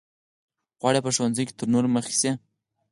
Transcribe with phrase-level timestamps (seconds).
[0.81, 2.31] غواړي په ښوونځي کې تر نورو مخکې شي.